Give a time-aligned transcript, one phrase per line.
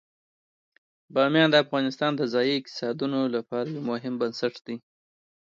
[1.13, 4.75] بامیان د افغانستان د ځایي اقتصادونو لپاره یو مهم بنسټ دی.